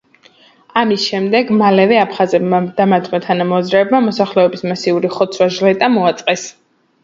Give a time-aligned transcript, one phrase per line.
[0.81, 6.53] ამის შემდეგ მალევე აფხაზებმა და მათმა თანამოაზრეებმა მოსახლეობის მასიური ხოცვა-ჟლეტა მოაწყეს.